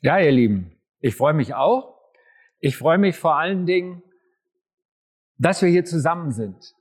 [0.00, 1.96] Ja, ihr Lieben, ich freue mich auch.
[2.60, 4.02] Ich freue mich vor allen Dingen,
[5.38, 6.74] dass wir hier zusammen sind.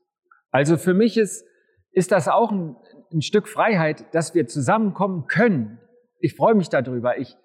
[0.51, 1.45] Also für mich ist,
[1.91, 2.75] ist das auch ein,
[3.13, 5.79] ein Stück Freiheit, dass wir zusammenkommen können.
[6.19, 7.17] Ich freue mich darüber.
[7.17, 7.35] Ich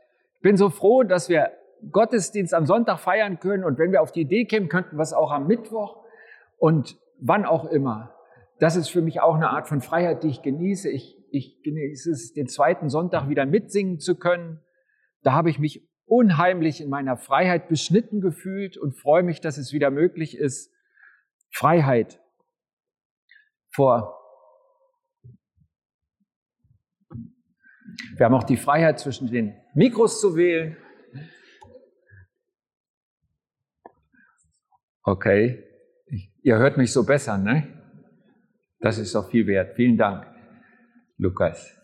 [0.41, 1.51] bin so froh, dass wir
[1.91, 5.13] Gottesdienst am Sonntag feiern können und wenn wir auf die Idee kämen, könnten wir es
[5.13, 6.05] auch am Mittwoch
[6.59, 8.15] und wann auch immer.
[8.59, 10.91] Das ist für mich auch eine Art von Freiheit, die ich genieße.
[10.91, 14.61] Ich, ich genieße es, den zweiten Sonntag wieder mitsingen zu können.
[15.23, 19.73] Da habe ich mich unheimlich in meiner Freiheit beschnitten gefühlt und freue mich, dass es
[19.73, 20.73] wieder möglich ist.
[21.53, 22.21] Freiheit
[23.73, 24.17] vor.
[28.17, 30.77] Wir haben auch die Freiheit zwischen den Mikros zu wählen.
[35.03, 35.65] Okay,
[36.43, 37.67] ihr hört mich so besser, ne?
[38.81, 39.75] Das ist doch viel wert.
[39.77, 40.27] Vielen Dank,
[41.19, 41.77] Lukas.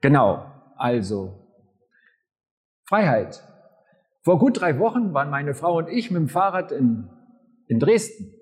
[0.00, 1.45] Genau, also
[2.88, 3.42] Freiheit.
[4.22, 7.08] Vor gut drei Wochen waren meine Frau und ich mit dem Fahrrad in,
[7.66, 8.32] in Dresden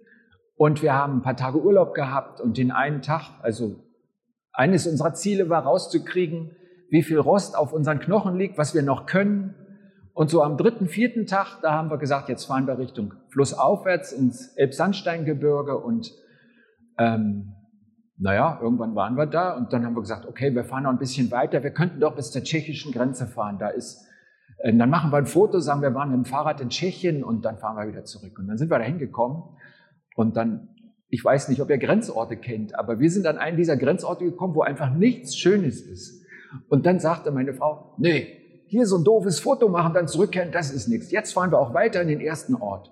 [0.57, 3.77] und wir haben ein paar Tage Urlaub gehabt und den einen Tag, also
[4.53, 6.53] eines unserer Ziele war rauszukriegen,
[6.91, 9.55] wie viel Rost auf unseren Knochen liegt, was wir noch können.
[10.13, 14.13] Und so am dritten, vierten Tag, da haben wir gesagt, jetzt fahren wir Richtung flussaufwärts
[14.13, 16.13] ins Elbsandsteingebirge und
[16.99, 17.55] ähm,
[18.17, 20.99] naja, irgendwann waren wir da und dann haben wir gesagt, okay, wir fahren noch ein
[20.99, 23.59] bisschen weiter, wir könnten doch bis zur tschechischen Grenze fahren.
[23.59, 24.07] Da ist,
[24.73, 27.59] dann machen wir ein Foto, sagen wir waren mit dem Fahrrad in Tschechien und dann
[27.59, 28.39] fahren wir wieder zurück.
[28.39, 29.43] Und dann sind wir da hingekommen
[30.17, 30.69] und dann,
[31.09, 34.55] ich weiß nicht, ob ihr Grenzorte kennt, aber wir sind an einen dieser Grenzorte gekommen,
[34.55, 36.25] wo einfach nichts Schönes ist.
[36.69, 40.73] Und dann sagte meine Frau, nee, hier so ein doofes Foto machen, dann zurückkehren, das
[40.73, 41.11] ist nichts.
[41.11, 42.91] Jetzt fahren wir auch weiter in den ersten Ort.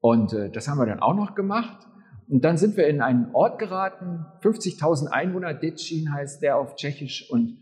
[0.00, 1.88] Und äh, das haben wir dann auch noch gemacht.
[2.28, 7.28] Und dann sind wir in einen Ort geraten, 50.000 Einwohner, Detschin heißt der auf Tschechisch.
[7.30, 7.58] Und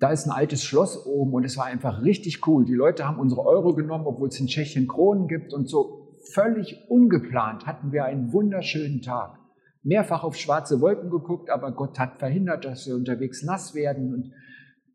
[0.00, 2.64] da ist ein altes Schloss oben und es war einfach richtig cool.
[2.64, 5.52] Die Leute haben unsere Euro genommen, obwohl es in Tschechien Kronen gibt.
[5.52, 9.38] Und so völlig ungeplant hatten wir einen wunderschönen Tag.
[9.82, 14.14] Mehrfach auf schwarze Wolken geguckt, aber Gott hat verhindert, dass wir unterwegs nass werden.
[14.14, 14.32] Und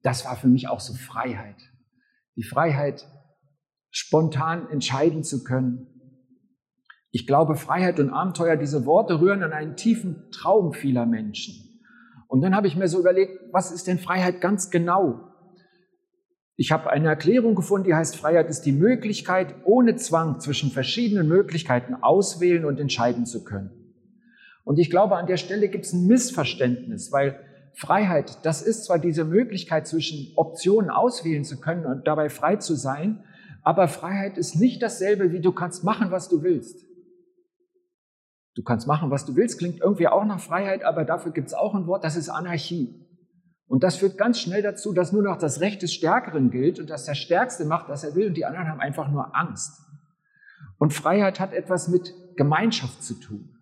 [0.03, 1.57] das war für mich auch so Freiheit.
[2.35, 3.05] Die Freiheit,
[3.89, 5.87] spontan entscheiden zu können,
[7.15, 11.72] ich glaube, Freiheit und Abenteuer, diese Worte rühren an einen tiefen Traum vieler Menschen.
[12.33, 15.19] Und dann habe ich mir so überlegt, was ist denn Freiheit ganz genau?
[16.55, 21.27] Ich habe eine Erklärung gefunden, die heißt, Freiheit ist die Möglichkeit, ohne Zwang zwischen verschiedenen
[21.27, 23.69] Möglichkeiten auswählen und entscheiden zu können.
[24.63, 27.39] Und ich glaube, an der Stelle gibt es ein Missverständnis, weil
[27.75, 32.73] Freiheit, das ist zwar diese Möglichkeit zwischen Optionen auswählen zu können und dabei frei zu
[32.73, 33.23] sein,
[33.61, 36.83] aber Freiheit ist nicht dasselbe, wie du kannst machen, was du willst.
[38.55, 41.53] Du kannst machen, was du willst, klingt irgendwie auch nach Freiheit, aber dafür gibt es
[41.53, 43.03] auch ein Wort, das ist Anarchie.
[43.67, 46.89] Und das führt ganz schnell dazu, dass nur noch das Recht des Stärkeren gilt und
[46.89, 49.81] dass der Stärkste macht, was er will und die anderen haben einfach nur Angst.
[50.77, 53.55] Und Freiheit hat etwas mit Gemeinschaft zu tun.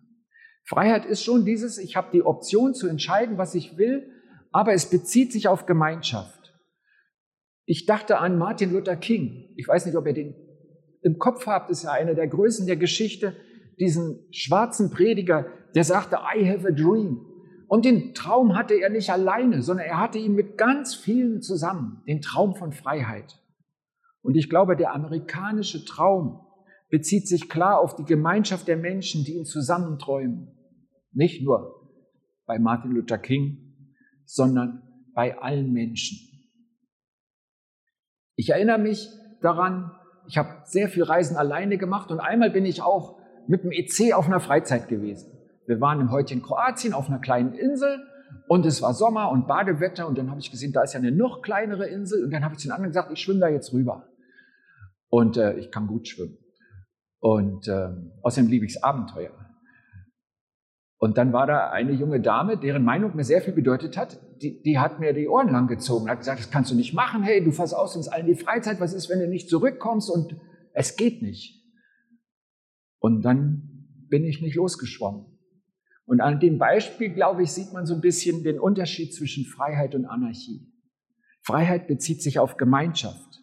[0.64, 4.10] Freiheit ist schon dieses, ich habe die Option zu entscheiden, was ich will,
[4.50, 6.52] aber es bezieht sich auf Gemeinschaft.
[7.64, 9.54] Ich dachte an Martin Luther King.
[9.56, 10.34] Ich weiß nicht, ob ihr den
[11.00, 13.34] im Kopf habt, ist ja einer der Größen der Geschichte
[13.78, 17.26] diesen schwarzen Prediger, der sagte, I have a dream.
[17.68, 22.02] Und den Traum hatte er nicht alleine, sondern er hatte ihn mit ganz vielen zusammen,
[22.06, 23.40] den Traum von Freiheit.
[24.20, 26.46] Und ich glaube, der amerikanische Traum
[26.90, 30.48] bezieht sich klar auf die Gemeinschaft der Menschen, die ihn zusammenträumen.
[31.12, 31.90] Nicht nur
[32.46, 33.88] bei Martin Luther King,
[34.26, 34.82] sondern
[35.14, 36.18] bei allen Menschen.
[38.36, 39.08] Ich erinnere mich
[39.40, 39.90] daran,
[40.28, 44.14] ich habe sehr viel Reisen alleine gemacht und einmal bin ich auch mit dem EC
[44.14, 45.32] auf einer Freizeit gewesen.
[45.66, 48.00] Wir waren im heutigen Kroatien auf einer kleinen Insel
[48.48, 51.12] und es war Sommer und Badewetter und dann habe ich gesehen, da ist ja eine
[51.12, 53.72] noch kleinere Insel und dann habe ich zu den anderen gesagt, ich schwimme da jetzt
[53.72, 54.08] rüber.
[55.08, 56.38] Und äh, ich kann gut schwimmen.
[57.20, 57.90] Und äh,
[58.22, 59.30] außerdem liebe ich Abenteuer.
[60.98, 64.62] Und dann war da eine junge Dame, deren Meinung mir sehr viel bedeutet hat, die,
[64.62, 67.42] die hat mir die Ohren lang gezogen, hat gesagt, das kannst du nicht machen, hey,
[67.42, 70.36] du versaust uns allen die Freizeit, was ist, wenn du nicht zurückkommst und
[70.72, 71.61] es geht nicht.
[73.02, 75.26] Und dann bin ich nicht losgeschwommen.
[76.04, 79.96] Und an dem Beispiel, glaube ich, sieht man so ein bisschen den Unterschied zwischen Freiheit
[79.96, 80.72] und Anarchie.
[81.42, 83.42] Freiheit bezieht sich auf Gemeinschaft.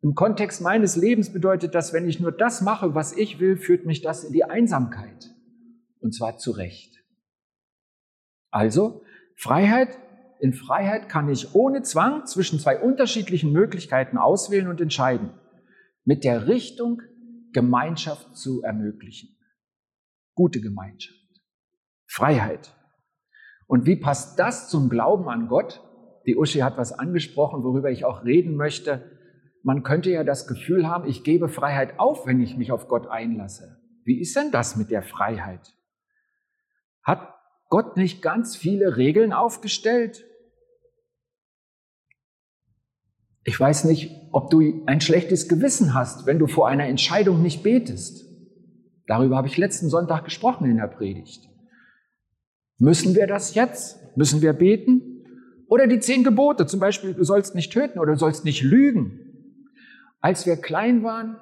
[0.00, 3.86] Im Kontext meines Lebens bedeutet das, wenn ich nur das mache, was ich will, führt
[3.86, 5.30] mich das in die Einsamkeit.
[6.00, 7.04] Und zwar zu Recht.
[8.50, 9.04] Also,
[9.36, 9.96] Freiheit,
[10.40, 15.30] in Freiheit kann ich ohne Zwang zwischen zwei unterschiedlichen Möglichkeiten auswählen und entscheiden.
[16.04, 17.00] Mit der Richtung,
[17.52, 19.36] Gemeinschaft zu ermöglichen.
[20.34, 21.18] Gute Gemeinschaft.
[22.06, 22.74] Freiheit.
[23.66, 25.80] Und wie passt das zum Glauben an Gott?
[26.26, 29.18] Die Uschi hat was angesprochen, worüber ich auch reden möchte.
[29.64, 33.06] man könnte ja das Gefühl haben, ich gebe Freiheit auf, wenn ich mich auf Gott
[33.06, 33.80] einlasse.
[34.04, 35.76] Wie ist denn das mit der Freiheit?
[37.02, 37.34] Hat
[37.68, 40.24] Gott nicht ganz viele Regeln aufgestellt?
[43.44, 47.62] Ich weiß nicht, ob du ein schlechtes Gewissen hast, wenn du vor einer Entscheidung nicht
[47.62, 48.24] betest.
[49.06, 51.48] Darüber habe ich letzten Sonntag gesprochen in der Predigt.
[52.78, 54.16] Müssen wir das jetzt?
[54.16, 55.02] Müssen wir beten?
[55.68, 59.20] Oder die zehn Gebote, zum Beispiel, du sollst nicht töten oder du sollst nicht lügen.
[60.20, 61.36] Als wir klein waren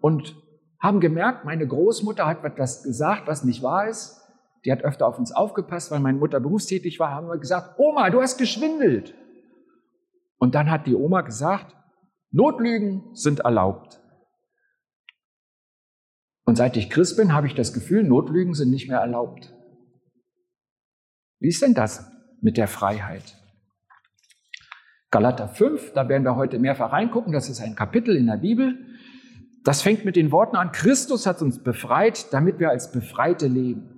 [0.00, 0.36] und
[0.80, 4.20] haben gemerkt, meine Großmutter hat etwas gesagt, was nicht wahr ist,
[4.64, 8.10] die hat öfter auf uns aufgepasst, weil meine Mutter berufstätig war, haben wir gesagt, Oma,
[8.10, 9.14] du hast geschwindelt.
[10.38, 11.74] Und dann hat die Oma gesagt,
[12.30, 14.00] Notlügen sind erlaubt.
[16.44, 19.52] Und seit ich Christ bin, habe ich das Gefühl, Notlügen sind nicht mehr erlaubt.
[21.40, 22.10] Wie ist denn das
[22.40, 23.36] mit der Freiheit?
[25.10, 28.78] Galater 5, da werden wir heute mehrfach reingucken, das ist ein Kapitel in der Bibel.
[29.64, 33.92] Das fängt mit den Worten an, Christus hat uns befreit, damit wir als Befreite leben.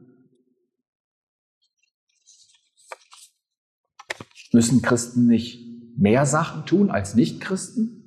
[4.52, 5.67] Müssen Christen nicht
[5.98, 7.98] mehr Sachen tun als Nichtchristen?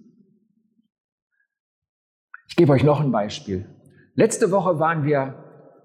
[2.48, 3.66] Ich gebe euch noch ein Beispiel.
[4.16, 5.36] Letzte Woche waren wir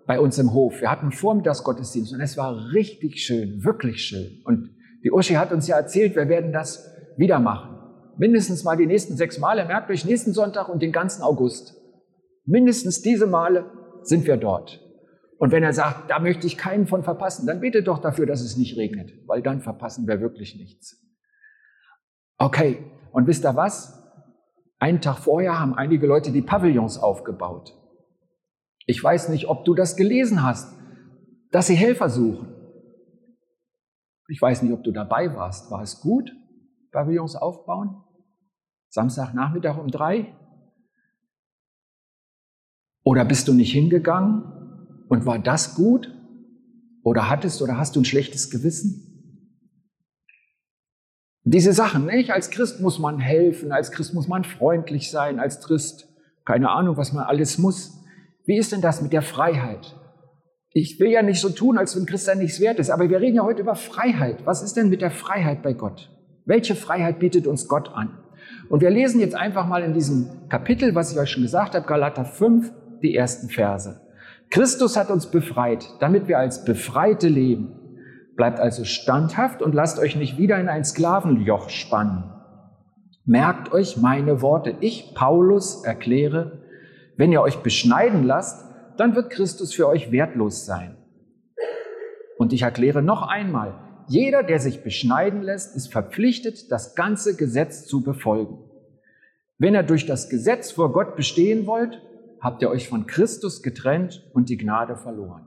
[0.07, 0.81] bei uns im Hof.
[0.81, 4.43] Wir hatten Vormittagsgottesdienst und es war richtig schön, wirklich schön.
[4.45, 4.71] Und
[5.05, 7.77] die Uschi hat uns ja erzählt, wir werden das wieder machen.
[8.19, 11.75] Mindestens mal die nächsten sechs Male, merkt euch, nächsten Sonntag und den ganzen August.
[12.45, 13.67] Mindestens diese Male
[14.03, 14.81] sind wir dort.
[15.39, 18.41] Und wenn er sagt, da möchte ich keinen von verpassen, dann betet doch dafür, dass
[18.41, 21.06] es nicht regnet, weil dann verpassen wir wirklich nichts.
[22.39, 24.03] Okay, und wisst ihr was?
[24.79, 27.75] Einen Tag vorher haben einige Leute die Pavillons aufgebaut.
[28.85, 30.77] Ich weiß nicht, ob du das gelesen hast,
[31.51, 32.49] dass sie Helfer suchen.
[34.29, 35.71] Ich weiß nicht, ob du dabei warst.
[35.71, 36.31] War es gut,
[36.93, 38.03] Pavillons aufbauen?
[38.91, 40.35] Samstagnachmittag um drei?
[43.03, 46.13] Oder bist du nicht hingegangen und war das gut?
[47.03, 49.06] Oder hattest oder hast du ein schlechtes Gewissen?
[51.49, 52.33] Diese Sachen, nicht?
[52.33, 56.09] Als Christ muss man helfen, als Christ muss man freundlich sein, als Christ,
[56.45, 58.03] keine Ahnung, was man alles muss.
[58.47, 59.95] Wie ist denn das mit der Freiheit?
[60.73, 63.37] Ich will ja nicht so tun, als wenn Christian nichts wert ist, aber wir reden
[63.37, 64.45] ja heute über Freiheit.
[64.45, 66.11] Was ist denn mit der Freiheit bei Gott?
[66.47, 68.19] Welche Freiheit bietet uns Gott an?
[68.69, 71.87] Und wir lesen jetzt einfach mal in diesem Kapitel, was ich euch schon gesagt habe,
[71.87, 72.73] Galater 5,
[73.03, 74.01] die ersten Verse.
[74.51, 77.76] Christus hat uns befreit, damit wir als Befreite leben.
[78.37, 82.25] Bleibt also standhaft und lasst euch nicht wieder in ein Sklavenjoch spannen.
[83.25, 84.77] Merkt euch meine Worte.
[84.81, 86.63] Ich, Paulus, erkläre,
[87.17, 88.65] wenn ihr euch beschneiden lasst,
[88.99, 90.97] dann wird Christus für euch wertlos sein.
[92.39, 93.75] Und ich erkläre noch einmal,
[94.09, 98.59] jeder, der sich beschneiden lässt, ist verpflichtet, das ganze Gesetz zu befolgen.
[99.59, 102.01] Wenn ihr durch das Gesetz vor Gott bestehen wollt,
[102.41, 105.46] habt ihr euch von Christus getrennt und die Gnade verloren.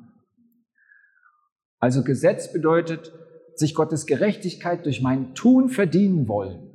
[1.80, 3.14] Also Gesetz bedeutet,
[3.56, 6.70] sich Gottes Gerechtigkeit durch mein Tun verdienen wollen.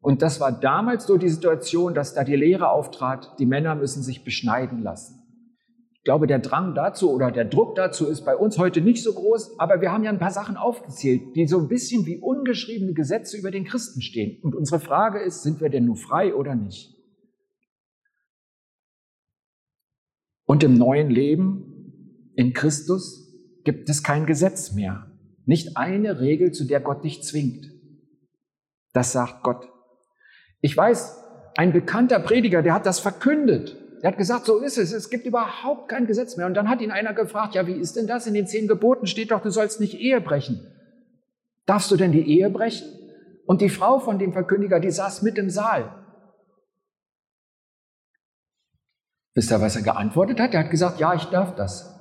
[0.00, 4.02] Und das war damals so die Situation, dass da die Lehre auftrat, die Männer müssen
[4.02, 5.16] sich beschneiden lassen.
[5.92, 9.12] Ich glaube, der Drang dazu oder der Druck dazu ist bei uns heute nicht so
[9.12, 12.94] groß, aber wir haben ja ein paar Sachen aufgezählt, die so ein bisschen wie ungeschriebene
[12.94, 14.42] Gesetze über den Christen stehen.
[14.42, 16.96] Und unsere Frage ist, sind wir denn nur frei oder nicht?
[20.46, 23.29] Und im neuen Leben in Christus
[23.64, 25.10] gibt es kein Gesetz mehr.
[25.44, 27.70] Nicht eine Regel, zu der Gott dich zwingt.
[28.92, 29.68] Das sagt Gott.
[30.60, 31.18] Ich weiß,
[31.56, 33.76] ein bekannter Prediger, der hat das verkündet.
[34.02, 36.46] Der hat gesagt, so ist es, es gibt überhaupt kein Gesetz mehr.
[36.46, 38.26] Und dann hat ihn einer gefragt, ja, wie ist denn das?
[38.26, 40.66] In den zehn Geboten steht doch, du sollst nicht Ehe brechen.
[41.66, 42.88] Darfst du denn die Ehe brechen?
[43.46, 45.94] Und die Frau von dem Verkündiger, die saß mit im Saal.
[49.34, 50.54] Wisst ihr, was er geantwortet hat?
[50.54, 51.99] Er hat gesagt, ja, ich darf das.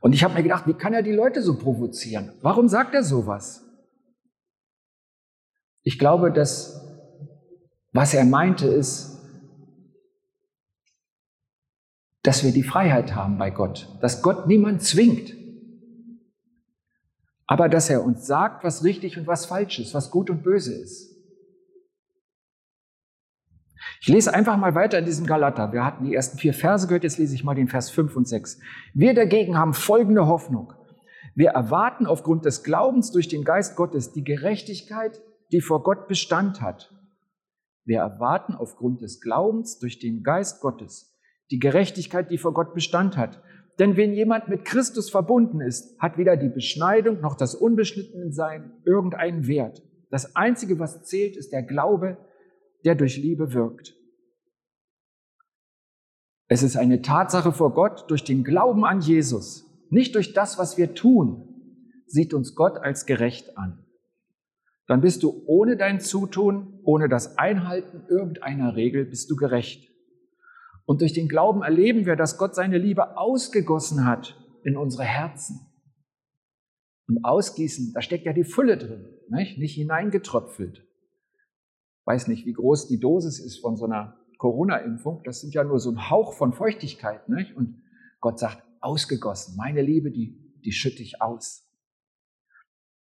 [0.00, 2.32] Und ich habe mir gedacht, wie kann er die Leute so provozieren?
[2.40, 3.64] Warum sagt er sowas?
[5.82, 6.86] Ich glaube, dass
[7.92, 9.18] was er meinte ist,
[12.22, 15.34] dass wir die Freiheit haben bei Gott, dass Gott niemand zwingt,
[17.46, 20.74] aber dass er uns sagt, was richtig und was falsch ist, was gut und böse
[20.74, 21.09] ist.
[24.00, 25.72] Ich lese einfach mal weiter in diesem Galater.
[25.72, 28.26] Wir hatten die ersten vier Verse gehört, jetzt lese ich mal den Vers 5 und
[28.26, 28.58] 6.
[28.94, 30.72] Wir dagegen haben folgende Hoffnung.
[31.34, 35.20] Wir erwarten aufgrund des Glaubens durch den Geist Gottes die Gerechtigkeit,
[35.52, 36.90] die vor Gott Bestand hat
[37.90, 41.16] wir erwarten aufgrund des Glaubens durch den Geist Gottes
[41.50, 43.42] die Gerechtigkeit, die vor Gott Bestand hat.
[43.80, 49.48] Denn wenn jemand mit Christus verbunden ist, hat weder die Beschneidung noch das Unbeschnittensein irgendeinen
[49.48, 49.82] Wert.
[50.10, 52.16] Das Einzige, was zählt, ist der Glaube
[52.84, 53.96] der durch Liebe wirkt.
[56.48, 60.76] Es ist eine Tatsache vor Gott durch den Glauben an Jesus, nicht durch das, was
[60.76, 61.46] wir tun,
[62.06, 63.84] sieht uns Gott als gerecht an.
[64.86, 69.88] Dann bist du ohne dein Zutun, ohne das Einhalten irgendeiner Regel, bist du gerecht.
[70.84, 75.60] Und durch den Glauben erleben wir, dass Gott seine Liebe ausgegossen hat in unsere Herzen.
[77.06, 80.84] Und ausgießen, da steckt ja die Fülle drin, nicht, nicht hineingetröpfelt.
[82.10, 85.22] Weiß nicht, wie groß die Dosis ist von so einer Corona-Impfung.
[85.22, 87.28] Das sind ja nur so ein Hauch von Feuchtigkeit.
[87.28, 87.56] Nicht?
[87.56, 87.84] Und
[88.18, 89.54] Gott sagt, ausgegossen.
[89.56, 91.70] Meine Liebe, die, die schütte ich aus.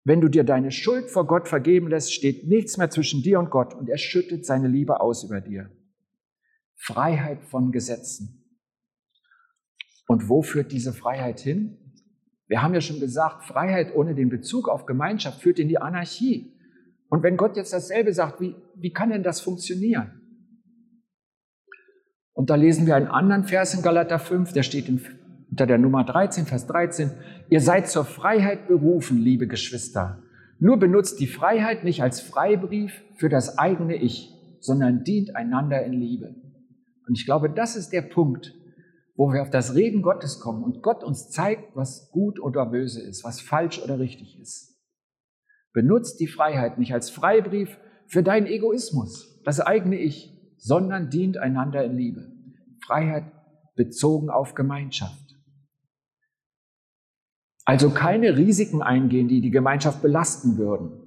[0.04, 3.52] Wenn du dir deine Schuld vor Gott vergeben lässt, steht nichts mehr zwischen dir und
[3.52, 5.70] Gott und er schüttet seine Liebe aus über dir.
[6.74, 8.50] Freiheit von Gesetzen.
[10.08, 11.78] Und wo führt diese Freiheit hin?
[12.48, 16.57] Wir haben ja schon gesagt, Freiheit ohne den Bezug auf Gemeinschaft führt in die Anarchie.
[17.10, 20.22] Und wenn Gott jetzt dasselbe sagt, wie, wie kann denn das funktionieren?
[22.34, 25.02] Und da lesen wir einen anderen Vers in Galater 5, der steht in,
[25.50, 27.12] unter der Nummer 13, Vers 13.
[27.50, 30.22] Ihr seid zur Freiheit berufen, liebe Geschwister.
[30.60, 35.94] Nur benutzt die Freiheit nicht als Freibrief für das eigene Ich, sondern dient einander in
[35.94, 36.36] Liebe.
[37.08, 38.54] Und ich glaube, das ist der Punkt,
[39.16, 43.02] wo wir auf das Reden Gottes kommen und Gott uns zeigt, was gut oder böse
[43.02, 44.77] ist, was falsch oder richtig ist.
[45.78, 51.86] Benutzt die Freiheit nicht als Freibrief für deinen Egoismus, das eigene Ich, sondern dient einander
[51.86, 52.32] in Liebe.
[52.84, 53.26] Freiheit
[53.76, 55.38] bezogen auf Gemeinschaft.
[57.64, 61.00] Also keine Risiken eingehen, die die Gemeinschaft belasten würden.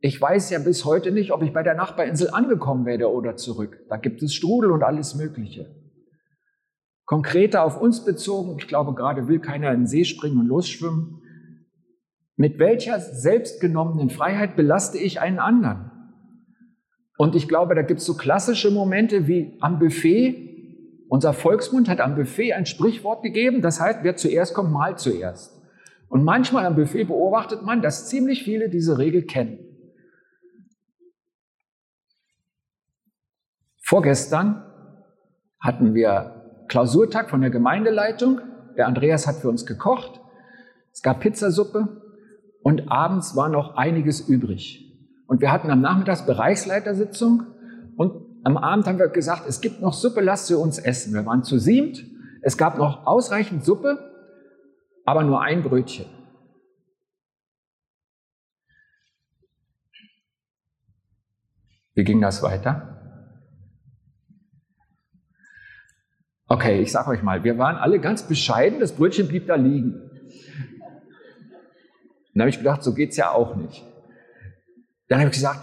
[0.00, 3.78] Ich weiß ja bis heute nicht, ob ich bei der Nachbarinsel angekommen werde oder zurück.
[3.88, 5.74] Da gibt es Strudel und alles Mögliche.
[7.06, 11.22] Konkreter auf uns bezogen, ich glaube gerade will keiner in den See springen und losschwimmen.
[12.36, 15.90] Mit welcher selbstgenommenen Freiheit belaste ich einen anderen?
[17.16, 21.06] Und ich glaube, da gibt es so klassische Momente wie am Buffet.
[21.08, 25.56] Unser Volksmund hat am Buffet ein Sprichwort gegeben, das heißt, wer zuerst kommt, mal zuerst.
[26.08, 29.58] Und manchmal am Buffet beobachtet man, dass ziemlich viele diese Regel kennen.
[33.82, 34.62] Vorgestern
[35.58, 38.40] hatten wir Klausurtag von der Gemeindeleitung.
[38.76, 40.20] Der Andreas hat für uns gekocht.
[40.92, 42.02] Es gab Pizzasuppe
[42.66, 44.92] und abends war noch einiges übrig.
[45.28, 47.46] Und wir hatten am Nachmittag Bereichsleitersitzung
[47.96, 51.14] und am Abend haben wir gesagt, es gibt noch Suppe, lasst sie uns essen.
[51.14, 52.04] Wir waren zu siebt,
[52.42, 54.00] es gab noch ausreichend Suppe,
[55.04, 56.06] aber nur ein Brötchen.
[61.94, 63.22] Wie ging das weiter?
[66.48, 70.05] Okay, ich sage euch mal, wir waren alle ganz bescheiden, das Brötchen blieb da liegen.
[72.36, 73.82] Dann habe ich gedacht, so geht's ja auch nicht.
[75.08, 75.58] Dann habe ich gesagt,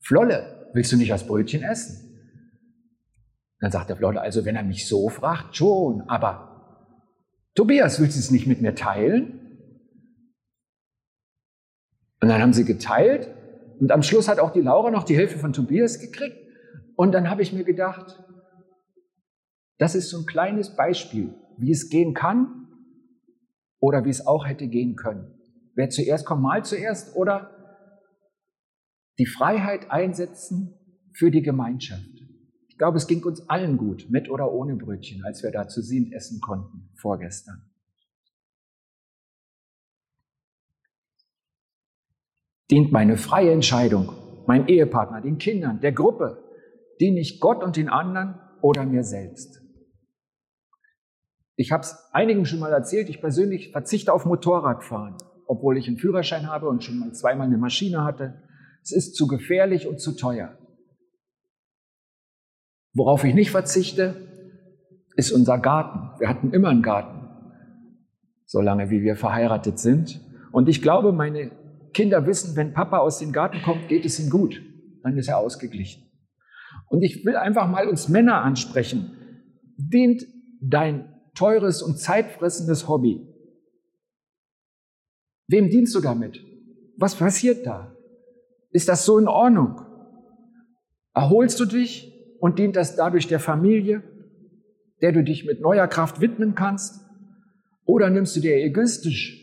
[0.00, 2.18] Flolle, willst du nicht das Brötchen essen?
[3.60, 6.82] Dann sagt der Flolle, also wenn er mich so fragt, schon, aber
[7.54, 9.38] Tobias, willst du es nicht mit mir teilen?
[12.20, 13.32] Und dann haben sie geteilt
[13.78, 16.38] und am Schluss hat auch die Laura noch die Hälfte von Tobias gekriegt.
[16.96, 18.20] Und dann habe ich mir gedacht,
[19.78, 22.66] das ist so ein kleines Beispiel, wie es gehen kann
[23.78, 25.37] oder wie es auch hätte gehen können.
[25.78, 27.52] Wer zuerst kommt, mal zuerst oder
[29.16, 30.74] die Freiheit einsetzen
[31.12, 32.20] für die Gemeinschaft.
[32.66, 35.80] Ich glaube, es ging uns allen gut, mit oder ohne Brötchen, als wir da zu
[35.80, 37.62] siebt essen konnten vorgestern.
[42.72, 44.12] Dient meine freie Entscheidung,
[44.48, 46.42] mein Ehepartner, den Kindern, der Gruppe,
[47.00, 49.62] diene ich Gott und den anderen oder mir selbst?
[51.54, 55.16] Ich habe es einigen schon mal erzählt, ich persönlich verzichte auf Motorradfahren,
[55.48, 58.42] obwohl ich einen Führerschein habe und schon mal zweimal eine Maschine hatte.
[58.82, 60.56] Es ist zu gefährlich und zu teuer.
[62.94, 64.28] Worauf ich nicht verzichte,
[65.16, 66.20] ist unser Garten.
[66.20, 67.26] Wir hatten immer einen Garten,
[68.44, 70.20] solange wie wir verheiratet sind.
[70.52, 71.50] Und ich glaube, meine
[71.92, 74.62] Kinder wissen, wenn Papa aus dem Garten kommt, geht es ihm gut.
[75.02, 76.04] Dann ist er ausgeglichen.
[76.88, 79.12] Und ich will einfach mal uns Männer ansprechen.
[79.76, 80.24] Dient
[80.60, 83.27] dein teures und zeitfressendes Hobby.
[85.48, 86.44] Wem dienst du damit?
[86.96, 87.96] Was passiert da?
[88.70, 89.80] Ist das so in Ordnung?
[91.14, 94.02] Erholst du dich und dient das dadurch der Familie,
[95.00, 97.00] der du dich mit neuer Kraft widmen kannst?
[97.84, 99.42] Oder nimmst du dir egoistisch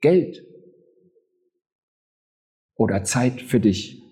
[0.00, 0.44] Geld
[2.76, 4.02] oder Zeit für dich?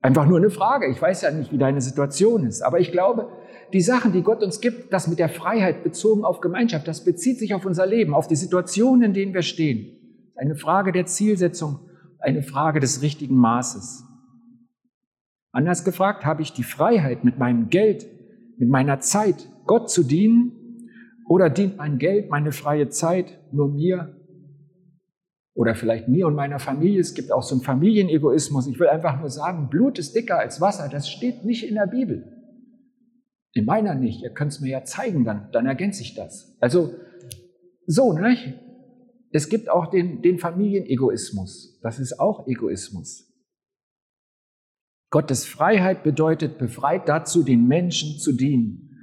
[0.00, 0.90] Einfach nur eine Frage.
[0.90, 3.30] Ich weiß ja nicht, wie deine Situation ist, aber ich glaube,
[3.74, 7.38] die Sachen, die Gott uns gibt, das mit der Freiheit bezogen auf Gemeinschaft, das bezieht
[7.38, 10.03] sich auf unser Leben, auf die Situationen, in denen wir stehen.
[10.36, 11.88] Eine Frage der Zielsetzung,
[12.18, 14.04] eine Frage des richtigen Maßes.
[15.52, 18.06] Anders gefragt, habe ich die Freiheit, mit meinem Geld,
[18.58, 20.52] mit meiner Zeit Gott zu dienen?
[21.26, 24.20] Oder dient mein Geld, meine freie Zeit nur mir?
[25.54, 27.00] Oder vielleicht mir und meiner Familie.
[27.00, 28.66] Es gibt auch so einen Familienegoismus.
[28.66, 30.88] Ich will einfach nur sagen, Blut ist dicker als Wasser.
[30.88, 32.24] Das steht nicht in der Bibel.
[33.52, 34.22] In meiner nicht.
[34.24, 36.56] Ihr könnt es mir ja zeigen, dann, dann ergänze ich das.
[36.60, 36.94] Also
[37.86, 38.36] so, ne?
[39.34, 41.80] Es gibt auch den, den Familienegoismus.
[41.82, 43.28] Das ist auch Egoismus.
[45.10, 48.96] Gottes Freiheit bedeutet befreit dazu, den Menschen zu dienen.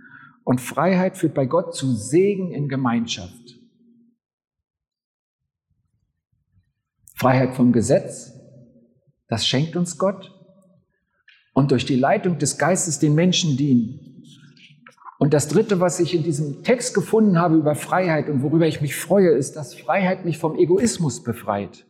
[0.46, 3.60] Und Freiheit führt bei Gott zu Segen in Gemeinschaft.
[7.14, 8.32] Freiheit vom Gesetz,
[9.28, 10.34] das schenkt uns Gott.
[11.54, 14.11] Und durch die Leitung des Geistes den Menschen dienen.
[15.22, 18.82] Und das Dritte, was ich in diesem Text gefunden habe über Freiheit und worüber ich
[18.82, 21.86] mich freue, ist, dass Freiheit mich vom Egoismus befreit.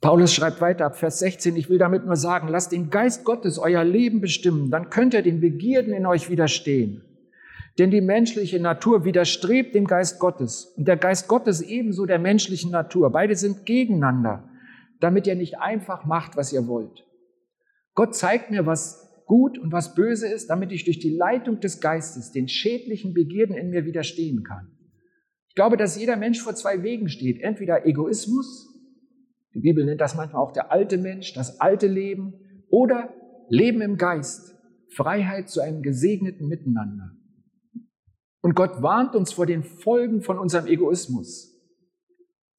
[0.00, 3.58] Paulus schreibt weiter ab Vers 16, ich will damit nur sagen, lasst den Geist Gottes
[3.58, 7.02] euer Leben bestimmen, dann könnt ihr den Begierden in euch widerstehen.
[7.76, 12.70] Denn die menschliche Natur widerstrebt dem Geist Gottes und der Geist Gottes ebenso der menschlichen
[12.70, 13.10] Natur.
[13.10, 14.48] Beide sind gegeneinander,
[15.00, 17.04] damit ihr nicht einfach macht, was ihr wollt.
[17.96, 21.80] Gott zeigt mir, was gut und was böse ist, damit ich durch die Leitung des
[21.80, 24.70] Geistes den schädlichen Begierden in mir widerstehen kann.
[25.48, 27.40] Ich glaube, dass jeder Mensch vor zwei Wegen steht.
[27.40, 28.74] Entweder Egoismus
[29.54, 32.34] die Bibel nennt das manchmal auch der alte Mensch, das alte Leben
[32.68, 33.14] oder
[33.48, 34.56] Leben im Geist,
[34.88, 37.12] Freiheit zu einem gesegneten Miteinander.
[38.40, 41.52] Und Gott warnt uns vor den Folgen von unserem Egoismus.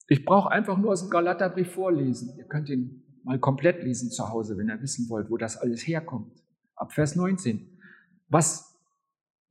[0.08, 2.34] Ich brauche einfach nur aus dem Galaterbrief vorlesen.
[2.38, 5.86] Ihr könnt ihn mal komplett lesen zu Hause, wenn ihr wissen wollt, wo das alles
[5.86, 6.32] herkommt.
[6.76, 7.78] Ab Vers 19.
[8.28, 8.78] Was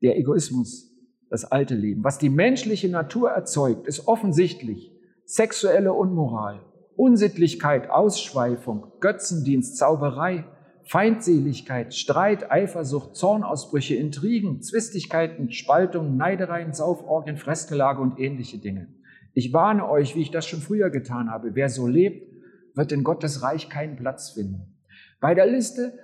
[0.01, 0.91] der Egoismus,
[1.29, 4.91] das alte Leben, was die menschliche Natur erzeugt, ist offensichtlich
[5.25, 6.61] sexuelle Unmoral,
[6.95, 10.45] Unsittlichkeit, Ausschweifung, Götzendienst, Zauberei,
[10.83, 18.87] Feindseligkeit, Streit, Eifersucht, Zornausbrüche, Intrigen, Zwistigkeiten, Spaltungen, Neidereien, Sauforgien, Fressgelage und ähnliche Dinge.
[19.33, 21.55] Ich warne euch, wie ich das schon früher getan habe.
[21.55, 22.31] Wer so lebt,
[22.75, 24.77] wird in Gottes Reich keinen Platz finden.
[25.19, 25.97] Bei der Liste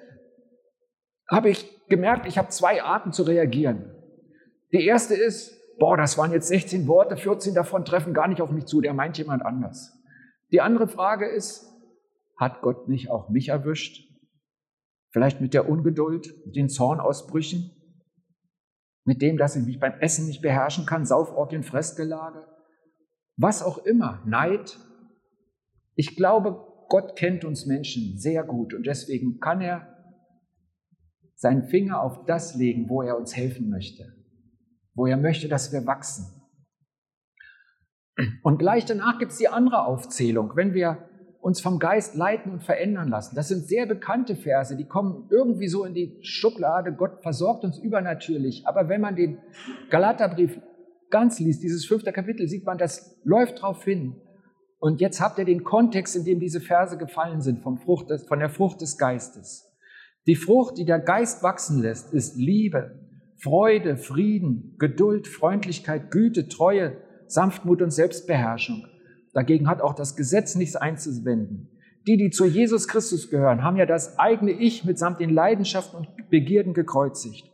[1.32, 3.96] habe ich gemerkt, ich habe zwei Arten zu reagieren.
[4.74, 8.52] Die erste ist, boah, das waren jetzt 16 Worte, 14 davon treffen gar nicht auf
[8.52, 9.98] mich zu, der meint jemand anders.
[10.52, 11.66] Die andere Frage ist,
[12.38, 14.08] hat Gott nicht auch mich erwischt?
[15.12, 17.72] Vielleicht mit der Ungeduld, den Zornausbrüchen,
[19.06, 22.46] mit dem, dass ich mich beim Essen nicht beherrschen kann, Sauforgien, Fressgelage,
[23.38, 24.78] was auch immer, Neid.
[25.96, 30.01] Ich glaube, Gott kennt uns Menschen sehr gut und deswegen kann er
[31.42, 34.14] seinen Finger auf das legen, wo er uns helfen möchte,
[34.94, 36.40] wo er möchte, dass wir wachsen.
[38.44, 42.64] Und gleich danach gibt es die andere Aufzählung, wenn wir uns vom Geist leiten und
[42.64, 43.36] verändern lassen.
[43.36, 47.80] Das sind sehr bekannte Verse, die kommen irgendwie so in die Schublade, Gott versorgt uns
[47.80, 48.68] übernatürlich.
[48.68, 49.40] Aber wenn man den
[49.90, 50.62] Galaterbrief
[51.10, 54.22] ganz liest, dieses fünfte Kapitel, sieht man, das läuft drauf hin.
[54.78, 58.38] Und jetzt habt ihr den Kontext, in dem diese Verse gefallen sind, vom Frucht von
[58.38, 59.71] der Frucht des Geistes.
[60.28, 63.00] Die Frucht, die der Geist wachsen lässt, ist Liebe,
[63.38, 68.86] Freude, Frieden, Geduld, Freundlichkeit, Güte, Treue, Sanftmut und Selbstbeherrschung.
[69.34, 71.70] Dagegen hat auch das Gesetz nichts einzuwenden.
[72.08, 76.30] Die, die zu Jesus Christus gehören, haben ja das eigene Ich mitsamt den Leidenschaften und
[76.30, 77.48] Begierden gekreuzigt.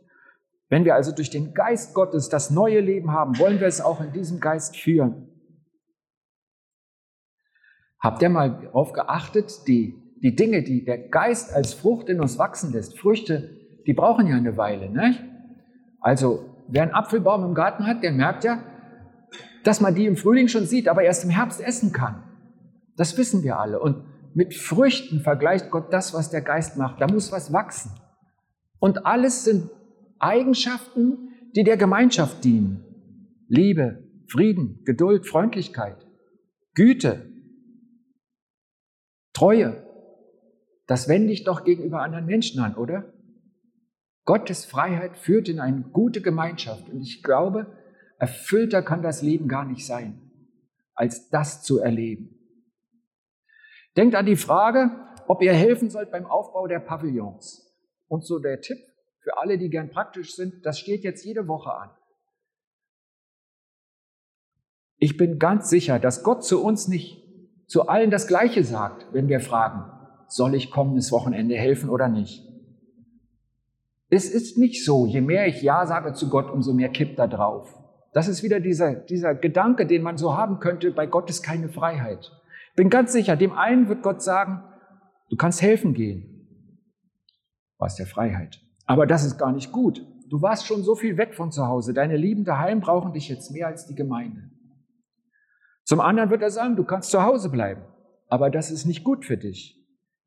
[0.68, 4.02] Wenn wir also durch den Geist Gottes das neue Leben haben, wollen wir es auch
[4.02, 5.28] in diesem Geist führen.
[8.00, 12.38] Habt ihr mal darauf geachtet, die, die Dinge, die der Geist als Frucht in uns
[12.38, 13.50] wachsen lässt, Früchte,
[13.86, 14.90] die brauchen ja eine Weile.
[14.90, 15.14] Ne?
[16.00, 18.62] Also wer einen Apfelbaum im Garten hat, der merkt ja,
[19.64, 22.22] dass man die im Frühling schon sieht, aber erst im Herbst essen kann.
[22.96, 23.80] Das wissen wir alle.
[23.80, 24.04] Und
[24.34, 27.00] mit Früchten vergleicht Gott das, was der Geist macht.
[27.00, 27.90] Da muss was wachsen.
[28.78, 29.70] Und alles sind
[30.18, 32.84] Eigenschaften, die der Gemeinschaft dienen.
[33.48, 36.06] Liebe, Frieden, Geduld, Freundlichkeit,
[36.74, 37.32] Güte,
[39.32, 39.87] Treue.
[40.88, 43.12] Das wende ich doch gegenüber anderen Menschen an, oder?
[44.24, 46.88] Gottes Freiheit führt in eine gute Gemeinschaft.
[46.88, 47.66] Und ich glaube,
[48.18, 50.18] Erfüllter kann das Leben gar nicht sein,
[50.94, 52.34] als das zu erleben.
[53.96, 54.90] Denkt an die Frage,
[55.26, 57.70] ob ihr helfen sollt beim Aufbau der Pavillons.
[58.08, 58.78] Und so der Tipp
[59.20, 61.90] für alle, die gern praktisch sind, das steht jetzt jede Woche an.
[64.96, 67.22] Ich bin ganz sicher, dass Gott zu uns nicht
[67.66, 69.97] zu allen das Gleiche sagt, wenn wir fragen,
[70.28, 72.44] soll ich kommendes Wochenende helfen oder nicht?
[74.10, 77.26] Es ist nicht so, je mehr ich Ja sage zu Gott, umso mehr kippt da
[77.26, 77.74] drauf.
[78.12, 81.68] Das ist wieder dieser, dieser Gedanke, den man so haben könnte, bei Gott ist keine
[81.68, 82.32] Freiheit.
[82.74, 84.62] Bin ganz sicher, dem einen wird Gott sagen,
[85.30, 86.46] du kannst helfen gehen.
[87.76, 88.60] warst der Freiheit.
[88.86, 90.04] Aber das ist gar nicht gut.
[90.30, 91.92] Du warst schon so viel weg von zu Hause.
[91.92, 94.50] Deine Lieben daheim brauchen dich jetzt mehr als die Gemeinde.
[95.84, 97.82] Zum anderen wird er sagen, du kannst zu Hause bleiben.
[98.28, 99.78] Aber das ist nicht gut für dich.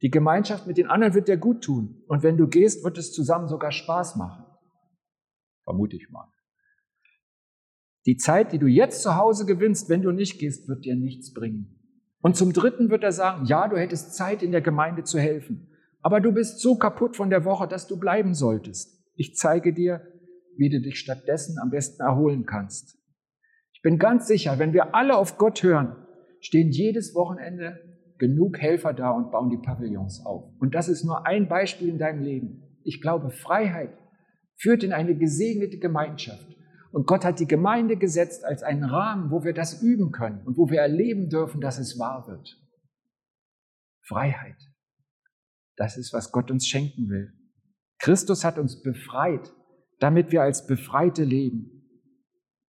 [0.01, 2.03] Die Gemeinschaft mit den anderen wird dir gut tun.
[2.07, 4.45] Und wenn du gehst, wird es zusammen sogar Spaß machen.
[5.63, 6.27] Vermute ich mal.
[8.07, 11.33] Die Zeit, die du jetzt zu Hause gewinnst, wenn du nicht gehst, wird dir nichts
[11.33, 11.77] bringen.
[12.21, 15.71] Und zum Dritten wird er sagen, ja, du hättest Zeit in der Gemeinde zu helfen,
[16.01, 19.03] aber du bist so kaputt von der Woche, dass du bleiben solltest.
[19.15, 20.01] Ich zeige dir,
[20.57, 22.97] wie du dich stattdessen am besten erholen kannst.
[23.73, 25.95] Ich bin ganz sicher, wenn wir alle auf Gott hören,
[26.39, 27.79] stehen jedes Wochenende
[28.21, 30.53] genug Helfer da und bauen die Pavillons auf.
[30.59, 32.61] Und das ist nur ein Beispiel in deinem Leben.
[32.83, 33.97] Ich glaube, Freiheit
[34.57, 36.47] führt in eine gesegnete Gemeinschaft.
[36.91, 40.55] Und Gott hat die Gemeinde gesetzt als einen Rahmen, wo wir das üben können und
[40.55, 42.47] wo wir erleben dürfen, dass es wahr wird.
[44.05, 44.57] Freiheit.
[45.75, 47.33] Das ist, was Gott uns schenken will.
[47.97, 49.51] Christus hat uns befreit,
[49.99, 51.87] damit wir als Befreite leben.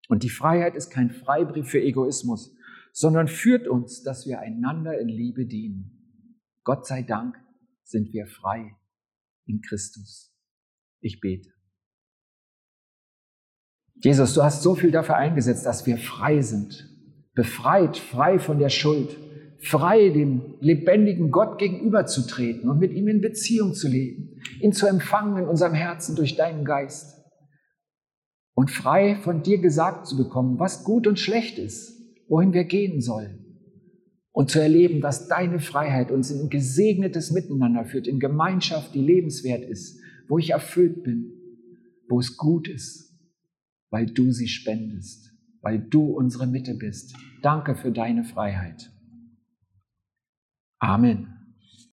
[0.09, 2.57] Und die Freiheit ist kein Freibrief für Egoismus,
[2.93, 6.29] sondern führt uns, dass wir einander in Liebe dienen.
[6.63, 7.37] Gott sei Dank
[7.83, 8.77] sind wir frei
[9.47, 10.33] in Christus.
[11.01, 11.51] Ich bete.
[13.97, 16.89] Jesus, du hast so viel dafür eingesetzt, dass wir frei sind.
[17.35, 19.17] Befreit, frei von der Schuld,
[19.59, 25.39] frei dem lebendigen Gott gegenüberzutreten und mit ihm in Beziehung zu leben, ihn zu empfangen
[25.39, 27.23] in unserem Herzen durch deinen Geist
[28.55, 31.92] und frei von dir gesagt zu bekommen, was gut und schlecht ist,
[32.33, 33.45] wohin wir gehen sollen
[34.33, 39.01] und zu erleben, dass deine Freiheit uns in ein gesegnetes Miteinander führt, in Gemeinschaft, die
[39.01, 41.33] lebenswert ist, wo ich erfüllt bin,
[42.09, 43.13] wo es gut ist
[43.93, 47.15] weil du sie spendest, weil du unsere Mitte bist.
[47.43, 48.91] Danke für deine Freiheit.
[50.81, 51.42] Amen.